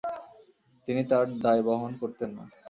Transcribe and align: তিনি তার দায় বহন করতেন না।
তিনি 0.87 1.01
তার 1.09 1.25
দায় 1.43 1.61
বহন 1.67 1.91
করতেন 2.01 2.29
না। 2.37 2.43